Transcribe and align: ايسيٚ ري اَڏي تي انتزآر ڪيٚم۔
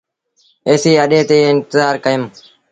ايسيٚ 0.67 0.95
ري 0.97 1.01
اَڏي 1.03 1.19
تي 1.29 1.37
انتزآر 1.51 1.93
ڪيٚم۔ 2.03 2.23